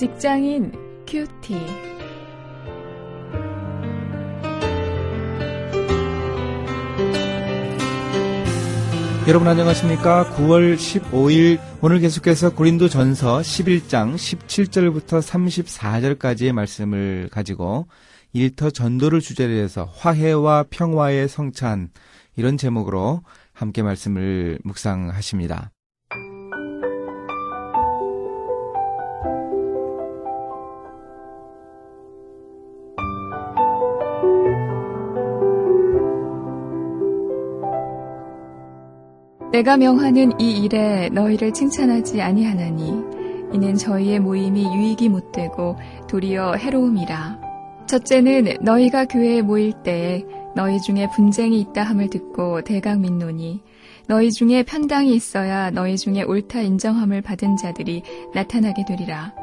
직장인 0.00 0.72
큐티. 1.06 1.54
여러분 9.28 9.46
안녕하십니까? 9.46 10.24
9월 10.36 10.76
15일 10.76 11.60
오늘 11.82 11.98
계속해서 11.98 12.54
고린도 12.54 12.88
전서 12.88 13.40
11장 13.40 14.14
17절부터 14.14 15.20
34절까지의 15.20 16.52
말씀을 16.52 17.28
가지고 17.30 17.86
일터 18.32 18.70
전도를 18.70 19.20
주제로 19.20 19.52
해서 19.52 19.84
화해와 19.84 20.64
평화의 20.70 21.28
성찬 21.28 21.90
이런 22.36 22.56
제목으로 22.56 23.20
함께 23.52 23.82
말씀을 23.82 24.60
묵상하십니다. 24.64 25.72
내가 39.60 39.76
명하는 39.76 40.40
이 40.40 40.64
일에 40.64 41.10
너희를 41.10 41.52
칭찬하지 41.52 42.22
아니하나니 42.22 42.94
이는 43.52 43.74
저희의 43.74 44.18
모임이 44.18 44.64
유익이 44.74 45.10
못되고 45.10 45.76
도리어 46.08 46.54
해로움이라. 46.54 47.38
첫째는 47.86 48.56
너희가 48.62 49.04
교회에 49.04 49.42
모일 49.42 49.74
때에 49.82 50.24
너희 50.56 50.80
중에 50.80 51.10
분쟁이 51.14 51.60
있다 51.60 51.82
함을 51.82 52.08
듣고 52.08 52.62
대강 52.62 53.02
민노니 53.02 53.60
너희 54.06 54.32
중에 54.32 54.62
편당이 54.62 55.14
있어야 55.14 55.70
너희 55.70 55.98
중에 55.98 56.22
옳다 56.22 56.62
인정함을 56.62 57.20
받은 57.20 57.58
자들이 57.58 58.02
나타나게 58.34 58.86
되리라. 58.86 59.34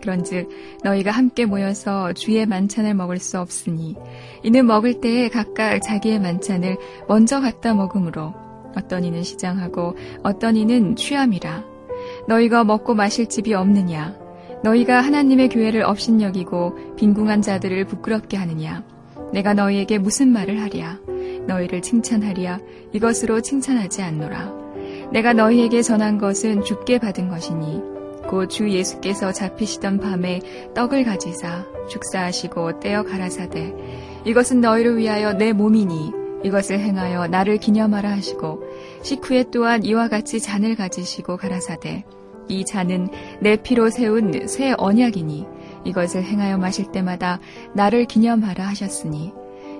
그런즉 0.00 0.48
너희가 0.84 1.10
함께 1.10 1.44
모여서 1.44 2.14
주의 2.14 2.46
만찬을 2.46 2.94
먹을 2.94 3.18
수 3.18 3.38
없으니 3.38 3.94
이는 4.42 4.64
먹을 4.64 5.02
때에 5.02 5.28
각각 5.28 5.78
자기의 5.80 6.18
만찬을 6.18 6.78
먼저 7.08 7.42
갖다 7.42 7.74
먹으므로 7.74 8.45
어떤 8.76 9.04
이는 9.04 9.22
시장하고 9.22 9.96
어떤 10.22 10.56
이는 10.56 10.94
취함이라. 10.96 11.64
너희가 12.28 12.64
먹고 12.64 12.94
마실 12.94 13.26
집이 13.28 13.54
없느냐? 13.54 14.14
너희가 14.62 15.00
하나님의 15.00 15.48
교회를 15.48 15.82
업신여기고 15.82 16.96
빈궁한 16.96 17.42
자들을 17.42 17.84
부끄럽게 17.86 18.36
하느냐? 18.36 18.84
내가 19.32 19.54
너희에게 19.54 19.98
무슨 19.98 20.28
말을 20.28 20.60
하랴? 20.60 20.98
너희를 21.46 21.82
칭찬하랴? 21.82 22.60
이것으로 22.92 23.40
칭찬하지 23.40 24.02
않노라. 24.02 24.52
내가 25.12 25.32
너희에게 25.32 25.82
전한 25.82 26.18
것은 26.18 26.62
죽게 26.62 26.98
받은 26.98 27.28
것이니 27.28 27.82
곧 28.28 28.48
주 28.48 28.68
예수께서 28.68 29.30
잡히시던 29.32 30.00
밤에 30.00 30.40
떡을 30.74 31.04
가지사 31.04 31.64
축사하시고 31.88 32.80
떼어 32.80 33.04
가라사대 33.04 33.72
이것은 34.24 34.60
너희를 34.60 34.96
위하여 34.96 35.32
내 35.32 35.52
몸이니 35.52 36.12
이것을 36.42 36.80
행하여 36.80 37.28
나를 37.28 37.58
기념하라 37.58 38.10
하시고 38.10 38.64
식후에 39.06 39.44
또한 39.52 39.84
이와 39.84 40.08
같이 40.08 40.40
잔을 40.40 40.74
가지시고 40.74 41.36
가라사대 41.36 42.04
이 42.48 42.64
잔은 42.64 43.08
내 43.40 43.54
피로 43.54 43.88
세운 43.88 44.48
새 44.48 44.74
언약이니 44.76 45.46
이것을 45.84 46.24
행하여 46.24 46.58
마실 46.58 46.90
때마다 46.90 47.38
나를 47.72 48.06
기념하라 48.06 48.66
하셨으니 48.66 49.32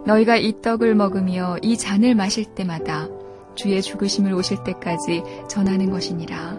너희가 0.05 0.37
이 0.37 0.61
떡을 0.63 0.95
먹으며 0.95 1.57
이 1.61 1.77
잔을 1.77 2.15
마실 2.15 2.45
때마다 2.45 3.09
주의 3.57 3.83
죽으심을 3.83 4.33
오실 4.33 4.63
때까지 4.63 5.25
전하는 5.49 5.91
것이니라. 5.91 6.59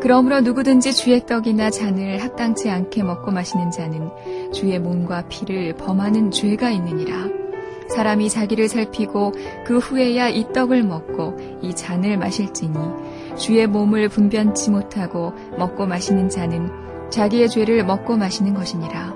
그러므로 0.00 0.40
누구든지 0.40 0.92
주의 0.92 1.24
떡이나 1.24 1.70
잔을 1.70 2.20
합당치 2.20 2.68
않게 2.68 3.04
먹고 3.04 3.30
마시는 3.30 3.70
자는 3.70 4.10
주의 4.52 4.76
몸과 4.80 5.28
피를 5.28 5.76
범하는 5.76 6.32
죄가 6.32 6.70
있느니라. 6.70 7.45
사람이 7.88 8.28
자기를 8.28 8.68
살피고 8.68 9.32
그 9.64 9.78
후에야 9.78 10.28
이 10.28 10.52
떡을 10.52 10.82
먹고 10.82 11.36
이 11.62 11.74
잔을 11.74 12.18
마실지니 12.18 12.74
주의 13.36 13.66
몸을 13.66 14.08
분변치 14.08 14.70
못하고 14.70 15.32
먹고 15.58 15.86
마시는 15.86 16.28
자는 16.28 16.70
자기의 17.10 17.48
죄를 17.48 17.84
먹고 17.84 18.16
마시는 18.16 18.54
것이니라. 18.54 19.14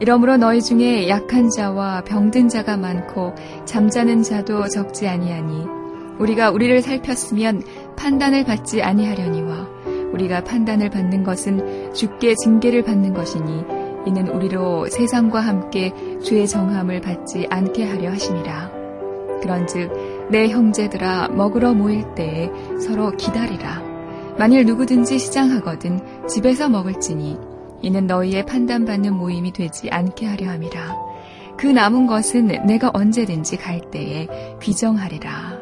이러므로 0.00 0.36
너희 0.36 0.60
중에 0.60 1.08
약한 1.08 1.48
자와 1.50 2.02
병든 2.04 2.48
자가 2.48 2.76
많고 2.76 3.34
잠자는 3.64 4.22
자도 4.22 4.68
적지 4.68 5.08
아니하니 5.08 5.66
우리가 6.18 6.50
우리를 6.50 6.82
살폈으면 6.82 7.62
판단을 7.96 8.44
받지 8.44 8.82
아니하려니와 8.82 9.68
우리가 10.12 10.44
판단을 10.44 10.90
받는 10.90 11.24
것은 11.24 11.92
주께 11.92 12.34
징계를 12.34 12.82
받는 12.82 13.14
것이니 13.14 13.64
이는 14.06 14.28
우리로 14.28 14.88
세상과 14.88 15.40
함께 15.40 15.92
죄의 16.22 16.48
정함을 16.48 17.00
받지 17.00 17.46
않게 17.50 17.84
하려 17.84 18.10
하심이라. 18.10 18.70
그런즉 19.42 20.28
내 20.30 20.48
형제들아 20.48 21.28
먹으러 21.28 21.74
모일 21.74 22.14
때에 22.14 22.50
서로 22.80 23.10
기다리라. 23.12 23.82
만일 24.38 24.66
누구든지 24.66 25.18
시장하거든 25.18 26.26
집에서 26.26 26.68
먹을지니 26.68 27.38
이는 27.82 28.06
너희의 28.06 28.46
판단받는 28.46 29.12
모임이 29.14 29.52
되지 29.52 29.90
않게 29.90 30.26
하려 30.26 30.48
함이라. 30.48 30.96
그 31.56 31.66
남은 31.66 32.06
것은 32.06 32.46
내가 32.66 32.90
언제든지 32.92 33.58
갈 33.58 33.80
때에 33.90 34.26
귀정하리라. 34.60 35.53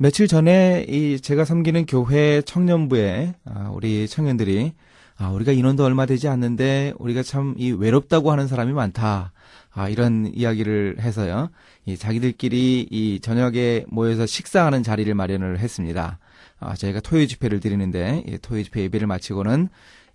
며칠 0.00 0.28
전에 0.28 0.84
이 0.88 1.18
제가 1.20 1.44
섬기는 1.44 1.86
교회 1.86 2.40
청년부에 2.42 3.34
아, 3.44 3.70
우리 3.72 4.06
청년들이 4.06 4.72
아, 5.16 5.30
우리가 5.30 5.50
인원도 5.50 5.84
얼마 5.84 6.06
되지 6.06 6.28
않는데 6.28 6.92
우리가 6.98 7.24
참 7.24 7.56
이 7.58 7.72
외롭다고 7.72 8.30
하는 8.30 8.46
사람이 8.46 8.72
많다. 8.72 9.32
아, 9.72 9.88
이런 9.88 10.30
이야기를 10.32 10.98
해서요. 11.00 11.50
이 11.84 11.96
자기들끼리 11.96 12.86
이 12.90 13.18
저녁에 13.20 13.84
모여서 13.88 14.24
식사하는 14.26 14.84
자리를 14.84 15.12
마련을 15.14 15.58
했습니다. 15.58 16.18
아, 16.60 16.74
저희가 16.76 17.00
토요 17.00 17.26
집회를 17.26 17.58
드리는데 17.58 18.22
이 18.26 18.38
토요 18.38 18.62
집회 18.62 18.82
예배를 18.82 19.08
마치고는 19.08 19.68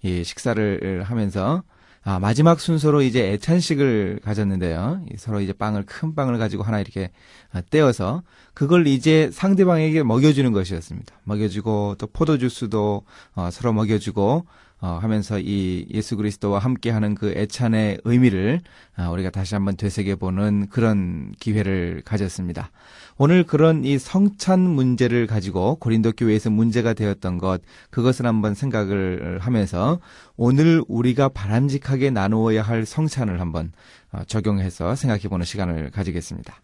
이 0.03 0.23
식사를 0.23 1.03
하면서 1.03 1.63
아, 2.06 2.19
마지막 2.19 2.59
순서로 2.59 3.02
이제 3.02 3.31
애찬식을 3.31 4.19
가졌는데요. 4.24 5.06
서로 5.18 5.40
이제 5.40 5.53
빵을 5.53 5.86
큰 5.86 6.16
빵을 6.16 6.38
가지고 6.38 6.64
하나 6.64 6.81
이렇게 6.81 7.12
아, 7.52 7.62
떼어서 7.62 8.24
그걸 8.53 8.88
이제 8.88 9.30
상대방에게 9.31 10.03
먹여주는 10.03 10.52
것이었습니다. 10.52 11.16
먹여주고 11.24 11.96
또 11.97 12.08
포도주스도 12.08 13.03
어, 13.36 13.50
서로 13.52 13.72
먹여주고 13.72 14.46
어, 14.83 14.99
하면서 15.01 15.39
이 15.39 15.85
예수 15.94 16.17
그리스도와 16.17 16.59
함께하는 16.59 17.16
그 17.16 17.31
애찬의 17.38 18.01
의미를 18.03 18.59
아, 18.97 19.07
우리가 19.11 19.29
다시 19.29 19.55
한번 19.55 19.77
되새겨보는 19.77 20.67
그런 20.67 21.31
기회를 21.39 22.01
가졌습니다. 22.03 22.69
오늘 23.17 23.45
그런 23.45 23.85
이 23.85 23.97
성찬 23.97 24.59
문제를 24.59 25.25
가지고 25.25 25.75
고린도 25.75 26.11
교회에서 26.17 26.49
문제가 26.49 26.94
되었던 26.94 27.38
것 27.38 27.61
그것을 27.91 28.25
한번 28.25 28.55
생각을 28.55 29.39
하면서 29.39 30.01
오늘 30.35 30.83
우리가 30.89 31.29
바람직하게 31.29 32.09
나누어야 32.09 32.61
할 32.61 32.85
성찬을 32.85 33.39
한번 33.39 33.71
어, 34.11 34.23
적용해서 34.27 34.97
생각해보는 34.97 35.45
시간을 35.45 35.91
가지겠습니다. 35.91 36.55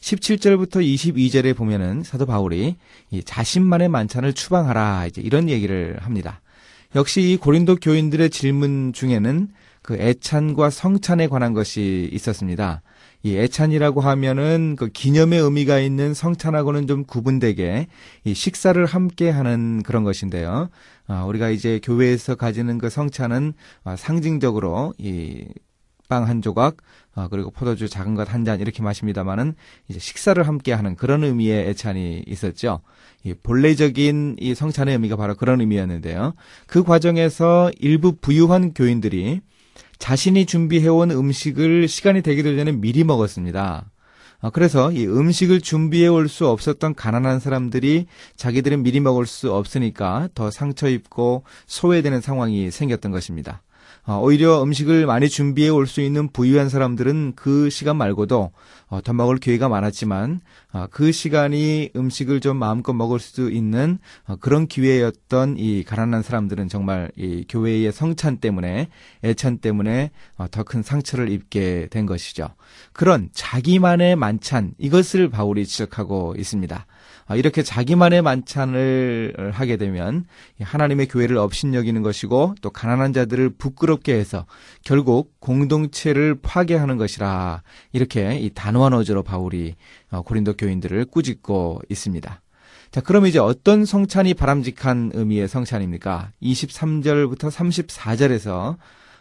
17절부터 0.00 0.76
22절에 0.76 1.54
보면은 1.54 2.04
사도 2.04 2.24
바울이 2.24 2.76
자신만의 3.22 3.90
만찬을 3.90 4.32
추방하라 4.32 5.04
이제 5.08 5.20
이런 5.20 5.50
얘기를 5.50 5.98
합니다. 6.00 6.40
역시 6.94 7.22
이 7.22 7.36
고린도 7.36 7.76
교인들의 7.76 8.30
질문 8.30 8.92
중에는 8.92 9.48
그 9.82 9.96
애찬과 9.96 10.70
성찬에 10.70 11.28
관한 11.28 11.52
것이 11.52 12.08
있었습니다. 12.12 12.82
이 13.22 13.36
애찬이라고 13.36 14.00
하면은 14.00 14.76
그 14.76 14.88
기념의 14.88 15.40
의미가 15.40 15.78
있는 15.78 16.14
성찬하고는 16.14 16.86
좀 16.86 17.04
구분되게 17.04 17.86
이 18.24 18.34
식사를 18.34 18.84
함께 18.86 19.30
하는 19.30 19.82
그런 19.82 20.04
것인데요. 20.04 20.68
아, 21.06 21.24
우리가 21.24 21.50
이제 21.50 21.80
교회에서 21.82 22.34
가지는 22.34 22.78
그 22.78 22.88
성찬은 22.88 23.52
아, 23.84 23.96
상징적으로 23.96 24.94
이 24.98 25.44
빵 26.10 26.28
한 26.28 26.42
조각, 26.42 26.76
아, 27.14 27.28
그리고 27.30 27.50
포도주 27.50 27.88
작은 27.88 28.14
것 28.16 28.28
한 28.34 28.44
잔 28.44 28.60
이렇게 28.60 28.82
마십니다만은 28.82 29.54
이제 29.88 29.98
식사를 29.98 30.46
함께 30.46 30.72
하는 30.74 30.94
그런 30.96 31.24
의미의 31.24 31.68
애찬이 31.70 32.24
있었죠. 32.26 32.80
이 33.24 33.32
본래적인 33.32 34.36
이 34.40 34.54
성찬의 34.54 34.94
의미가 34.94 35.16
바로 35.16 35.34
그런 35.36 35.60
의미였는데요. 35.62 36.34
그 36.66 36.82
과정에서 36.82 37.70
일부 37.78 38.12
부유한 38.16 38.74
교인들이 38.74 39.40
자신이 39.98 40.46
준비해온 40.46 41.10
음식을 41.10 41.86
시간이 41.88 42.22
되기도 42.22 42.56
전에 42.56 42.72
미리 42.72 43.04
먹었습니다. 43.04 43.90
아, 44.42 44.48
그래서 44.50 44.90
이 44.90 45.06
음식을 45.06 45.60
준비해 45.60 46.06
올 46.08 46.26
수 46.28 46.48
없었던 46.48 46.94
가난한 46.94 47.40
사람들이 47.40 48.06
자기들은 48.36 48.82
미리 48.82 48.98
먹을 49.00 49.26
수 49.26 49.52
없으니까 49.52 50.28
더 50.34 50.50
상처 50.50 50.88
입고 50.88 51.44
소외되는 51.66 52.20
상황이 52.22 52.70
생겼던 52.70 53.12
것입니다. 53.12 53.62
어, 54.06 54.18
오히려 54.20 54.62
음식을 54.62 55.06
많이 55.06 55.28
준비해 55.28 55.68
올 55.68 55.86
수 55.86 56.00
있는 56.00 56.28
부유한 56.28 56.68
사람들은 56.68 57.34
그 57.36 57.68
시간 57.70 57.96
말고도 57.96 58.50
어, 58.88 59.00
더 59.02 59.12
먹을 59.12 59.36
기회가 59.36 59.68
많았지만 59.68 60.40
어, 60.72 60.86
그 60.90 61.12
시간이 61.12 61.90
음식을 61.94 62.40
좀 62.40 62.56
마음껏 62.56 62.92
먹을 62.92 63.18
수 63.18 63.50
있는 63.50 63.98
그런 64.40 64.66
기회였던 64.66 65.56
이 65.58 65.84
가난한 65.84 66.22
사람들은 66.22 66.68
정말 66.68 67.10
이 67.16 67.44
교회의 67.48 67.92
성찬 67.92 68.38
때문에 68.38 68.88
애찬 69.24 69.58
때문에 69.58 70.10
더 70.50 70.62
큰 70.64 70.82
상처를 70.82 71.30
입게 71.30 71.88
된 71.90 72.06
것이죠. 72.06 72.50
그런 72.92 73.28
자기만의 73.32 74.14
만찬 74.16 74.74
이것을 74.78 75.28
바울이 75.28 75.66
지적하고 75.66 76.34
있습니다. 76.38 76.86
아, 77.30 77.36
이렇게 77.36 77.62
자기만의 77.62 78.22
만찬을 78.22 79.52
하게 79.52 79.76
되면 79.76 80.24
하나님의 80.60 81.06
교회를 81.06 81.38
업신여기는 81.38 82.02
것이고 82.02 82.56
또 82.60 82.70
가난한 82.70 83.12
자들을 83.12 83.50
부끄럽게 83.50 84.14
해서 84.14 84.46
결국 84.84 85.38
공동체를 85.38 86.40
파괴하는 86.42 86.96
것이라 86.96 87.62
이렇게 87.92 88.36
이 88.36 88.50
단호한 88.52 88.94
어조로 88.94 89.22
바울이 89.22 89.76
어, 90.10 90.22
고린도 90.22 90.54
교인들을 90.56 91.04
꾸짖고 91.04 91.82
있습니다. 91.88 92.42
자, 92.90 93.00
그럼 93.00 93.26
이제 93.26 93.38
어떤 93.38 93.84
성찬이 93.84 94.34
바람직한 94.34 95.12
의미의 95.14 95.46
성찬입니까? 95.46 96.32
23절부터 96.42 97.48
34절에서 97.48 98.76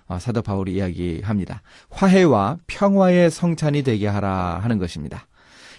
어, 0.07 0.17
사도 0.17 0.41
바울이 0.41 0.73
이야기합니다. 0.73 1.61
화해와 1.91 2.57
평화의 2.65 3.29
성찬이 3.29 3.83
되게 3.83 4.07
하라 4.07 4.61
하는 4.63 4.79
것입니다. 4.79 5.27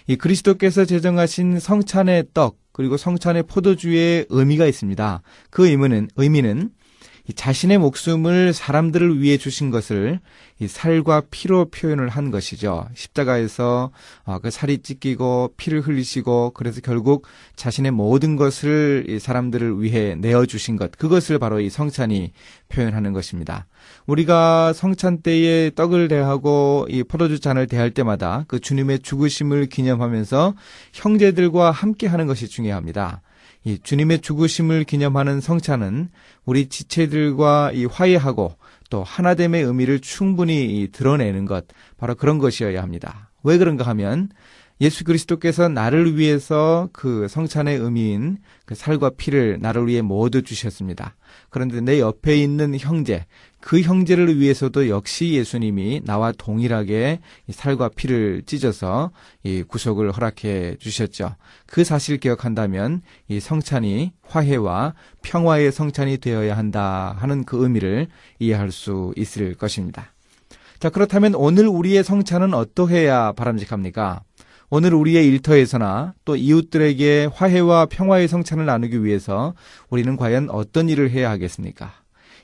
이 0.07 0.15
그리스도께서 0.15 0.85
제정하신 0.85 1.59
성찬의 1.59 2.25
떡 2.33 2.57
그리고 2.71 2.97
성찬의 2.97 3.43
포도주의 3.43 4.25
의미가 4.29 4.65
있습니다. 4.65 5.21
그 5.49 5.67
의미는 5.67 6.07
의미는 6.15 6.71
자신의 7.35 7.77
목숨을 7.77 8.53
사람들을 8.53 9.21
위해 9.21 9.37
주신 9.37 9.69
것을 9.69 10.19
이 10.59 10.67
살과 10.67 11.23
피로 11.31 11.65
표현을 11.65 12.09
한 12.09 12.29
것이죠. 12.29 12.87
십자가에서 12.93 13.91
어, 14.25 14.39
그 14.39 14.51
살이 14.51 14.79
찢기고 14.79 15.53
피를 15.57 15.81
흘리시고 15.81 16.51
그래서 16.51 16.81
결국 16.81 17.25
자신의 17.55 17.91
모든 17.91 18.35
것을 18.35 19.05
이 19.07 19.19
사람들을 19.19 19.81
위해 19.81 20.15
내어 20.15 20.45
주신 20.45 20.77
것 20.77 20.91
그것을 20.97 21.39
바로 21.39 21.59
이 21.59 21.69
성찬이 21.69 22.31
표현하는 22.69 23.13
것입니다. 23.13 23.65
우리가 24.05 24.73
성찬 24.73 25.21
때에 25.21 25.71
떡을 25.71 26.07
대하고 26.07 26.87
이 26.89 27.03
포도주 27.03 27.39
잔을 27.39 27.67
대할 27.67 27.91
때마다 27.91 28.45
그 28.47 28.59
주님의 28.59 28.99
죽으심을 28.99 29.67
기념하면서 29.67 30.53
형제들과 30.93 31.71
함께 31.71 32.07
하는 32.07 32.27
것이 32.27 32.47
중요합니다. 32.47 33.21
이 33.63 33.77
주님의 33.81 34.21
죽으심을 34.21 34.85
기념하는 34.85 35.39
성찬은 35.39 36.09
우리 36.45 36.67
지체들과 36.67 37.71
이 37.73 37.85
화해하고 37.85 38.55
또 38.89 39.03
하나됨의 39.03 39.63
의미를 39.63 39.99
충분히 39.99 40.89
드러내는 40.91 41.45
것 41.45 41.65
바로 41.97 42.15
그런 42.15 42.39
것이어야 42.39 42.81
합니다. 42.81 43.29
왜 43.43 43.57
그런가 43.57 43.85
하면 43.87 44.29
예수 44.81 45.03
그리스도께서 45.03 45.69
나를 45.69 46.17
위해서 46.17 46.89
그 46.91 47.27
성찬의 47.27 47.77
의미인 47.77 48.37
그 48.65 48.73
살과 48.73 49.11
피를 49.11 49.59
나를 49.61 49.87
위해 49.87 50.01
모두 50.01 50.41
주셨습니다. 50.41 51.15
그런데 51.51 51.81
내 51.81 51.99
옆에 51.99 52.35
있는 52.35 52.75
형제, 52.79 53.27
그 53.61 53.81
형제를 53.81 54.39
위해서도 54.39 54.89
역시 54.89 55.33
예수님이 55.33 56.01
나와 56.03 56.31
동일하게 56.31 57.19
살과 57.49 57.89
피를 57.89 58.41
찢어서 58.45 59.11
이 59.43 59.63
구속을 59.63 60.11
허락해 60.11 60.77
주셨죠. 60.79 61.35
그 61.67 61.83
사실 61.83 62.17
기억한다면 62.17 63.01
이 63.27 63.39
성찬이 63.39 64.11
화해와 64.23 64.95
평화의 65.21 65.71
성찬이 65.71 66.17
되어야 66.17 66.57
한다 66.57 67.15
하는 67.19 67.43
그 67.43 67.63
의미를 67.63 68.07
이해할 68.39 68.71
수 68.71 69.13
있을 69.15 69.53
것입니다. 69.53 70.13
자, 70.79 70.89
그렇다면 70.89 71.35
오늘 71.35 71.67
우리의 71.67 72.03
성찬은 72.03 72.55
어떠해야 72.55 73.33
바람직합니까? 73.33 74.23
오늘 74.71 74.93
우리의 74.93 75.27
일터에서나 75.27 76.15
또 76.25 76.35
이웃들에게 76.35 77.29
화해와 77.33 77.87
평화의 77.87 78.27
성찬을 78.27 78.65
나누기 78.65 79.03
위해서 79.03 79.53
우리는 79.89 80.15
과연 80.15 80.49
어떤 80.49 80.89
일을 80.89 81.11
해야 81.11 81.29
하겠습니까? 81.29 82.00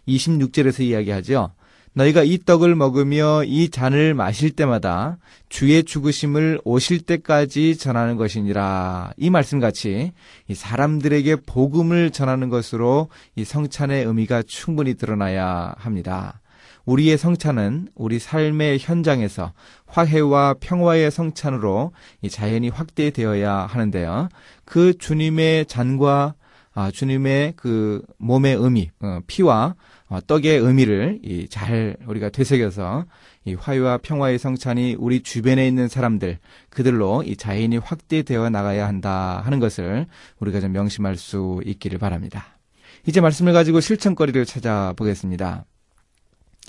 26절에서 0.07 0.81
이야기하죠. 0.81 1.51
너희가 1.98 2.24
이 2.24 2.38
떡을 2.38 2.75
먹으며 2.75 3.44
이 3.44 3.69
잔을 3.69 4.13
마실 4.13 4.51
때마다 4.51 5.18
주의 5.50 5.83
죽으심을 5.83 6.62
오실 6.63 7.01
때까지 7.01 7.75
전하는 7.75 8.18
것이니라. 8.18 9.13
이 9.18 9.31
말씀 9.31 9.59
같이 9.59 10.12
사람들에게 10.54 11.38
복음을 11.48 12.12
전하는 12.12 12.50
것으로 12.50 13.09
이 13.36 13.44
성찬의 13.44 14.06
의미가 14.06 14.44
충분히 14.44 14.94
드러나야 14.94 15.74
합니다. 15.77 16.39
우리의 16.86 17.18
성찬은 17.18 17.89
우리 17.95 18.19
삶의 18.19 18.77
현장에서 18.80 19.54
화해와 19.88 20.56
평화의 20.59 21.09
성찬으로 21.09 21.94
자연히 22.30 22.69
확대되어야 22.69 23.54
하는데요. 23.54 24.30
그 24.65 24.98
주님의 24.98 25.65
잔과 25.65 26.36
아, 26.74 26.92
주님의 26.92 27.54
그 27.56 28.04
몸의 28.19 28.56
의미, 28.56 28.92
어, 29.01 29.19
피와 29.25 29.74
어, 30.09 30.19
떡의 30.25 30.59
의미를 30.59 31.19
잘 31.50 31.98
우리가 32.07 32.30
되새겨서 32.30 33.06
이 33.45 33.54
화해와 33.54 33.98
평화의 33.98 34.39
성찬이 34.39 34.95
우리 34.98 35.21
주변에 35.21 35.68
있는 35.68 35.88
사람들 35.88 36.39
그들로 36.69 37.24
이 37.24 37.36
자연이 37.36 37.77
확대되어 37.77 38.50
나가야 38.50 38.88
한다 38.88 39.42
하는 39.44 39.59
것을 39.59 40.06
우리가 40.39 40.62
좀 40.62 40.71
명심할 40.71 41.18
수 41.18 41.62
있기를 41.65 42.00
바랍니다. 42.00 42.57
이제 43.06 43.21
말씀을 43.21 43.54
가지고 43.54 43.80
실천거리를 43.80 44.45
찾아보겠습니다. 44.45 45.65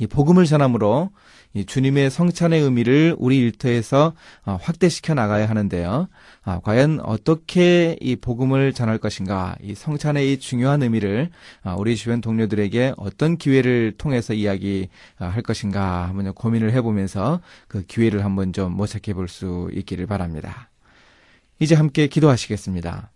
이 0.00 0.06
복음을 0.06 0.44
전함으로 0.44 1.10
이 1.54 1.64
주님의 1.64 2.10
성찬의 2.10 2.60
의미를 2.60 3.16
우리 3.18 3.38
일터에서 3.38 4.14
어, 4.44 4.58
확대시켜 4.60 5.14
나가야 5.14 5.48
하는데요. 5.48 6.08
아, 6.44 6.60
과연 6.60 7.00
어떻게 7.00 7.96
이 8.00 8.16
복음을 8.16 8.72
전할 8.72 8.98
것인가, 8.98 9.56
이 9.62 9.74
성찬의 9.74 10.32
이 10.32 10.38
중요한 10.38 10.82
의미를 10.82 11.30
아, 11.62 11.74
우리 11.74 11.96
주변 11.96 12.20
동료들에게 12.20 12.94
어떤 12.96 13.36
기회를 13.38 13.94
통해서 13.96 14.34
이야기할 14.34 14.88
아, 15.18 15.40
것인가 15.40 16.08
한번 16.08 16.32
고민을 16.34 16.72
해보면서 16.72 17.40
그 17.66 17.82
기회를 17.82 18.24
한번 18.24 18.52
좀 18.52 18.72
모색해 18.72 19.14
볼 19.14 19.28
수 19.28 19.70
있기를 19.74 20.06
바랍니다. 20.06 20.70
이제 21.60 21.74
함께 21.74 22.06
기도하시겠습니다. 22.06 23.10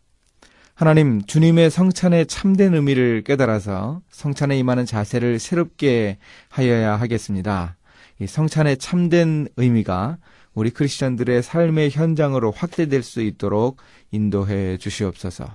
하나님, 0.74 1.22
주님의 1.22 1.70
성찬의 1.70 2.26
참된 2.26 2.74
의미를 2.74 3.22
깨달아서 3.24 4.00
성찬에 4.10 4.58
임하는 4.58 4.86
자세를 4.86 5.38
새롭게 5.38 6.18
하여야 6.48 6.96
하겠습니다. 6.96 7.76
이 8.18 8.26
성찬의 8.26 8.78
참된 8.78 9.48
의미가 9.56 10.18
우리 10.54 10.70
크리스천들의 10.70 11.42
삶의 11.42 11.90
현장으로 11.90 12.50
확대될 12.50 13.02
수 13.02 13.20
있도록 13.20 13.78
인도해 14.10 14.78
주시옵소서. 14.78 15.46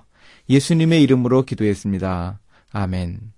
예수님의 0.50 1.02
이름으로 1.04 1.44
기도했습니다. 1.44 2.40
아멘. 2.72 3.37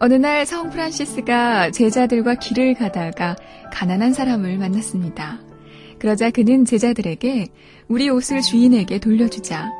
어느 0.00 0.14
날 0.14 0.46
성 0.46 0.70
프란시스가 0.70 1.72
제자들과 1.72 2.36
길을 2.36 2.74
가다가 2.74 3.36
가난한 3.72 4.12
사람을 4.12 4.56
만났습니다. 4.58 5.40
그러자 5.98 6.30
그는 6.30 6.64
제자들에게 6.64 7.48
우리 7.88 8.08
옷을 8.08 8.40
주인에게 8.40 9.00
돌려주자. 9.00 9.72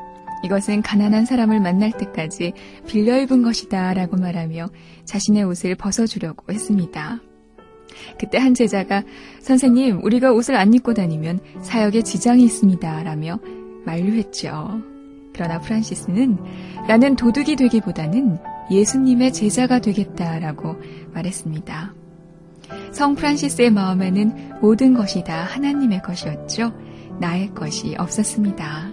이것은 0.43 0.81
가난한 0.81 1.25
사람을 1.25 1.61
만날 1.61 1.91
때까지 1.91 2.51
빌려 2.87 3.17
입은 3.21 3.43
것이다 3.43 3.93
라고 3.93 4.17
말하며 4.17 4.69
자신의 5.05 5.43
옷을 5.43 5.75
벗어주려고 5.75 6.51
했습니다. 6.51 7.21
그때 8.19 8.37
한 8.37 8.53
제자가 8.53 9.03
선생님, 9.41 10.03
우리가 10.03 10.33
옷을 10.33 10.55
안 10.55 10.73
입고 10.73 10.93
다니면 10.93 11.39
사역에 11.61 12.01
지장이 12.01 12.43
있습니다. 12.43 13.03
라며 13.03 13.39
만류했죠. 13.85 14.81
그러나 15.33 15.59
프란시스는 15.59 16.37
나는 16.87 17.15
도둑이 17.15 17.55
되기보다는 17.55 18.37
예수님의 18.71 19.33
제자가 19.33 19.79
되겠다라고 19.79 20.75
말했습니다. 21.13 21.93
성 22.91 23.15
프란시스의 23.15 23.71
마음에는 23.71 24.59
모든 24.61 24.93
것이 24.93 25.23
다 25.23 25.43
하나님의 25.43 26.01
것이었죠. 26.01 26.73
나의 27.19 27.53
것이 27.53 27.95
없었습니다. 27.97 28.88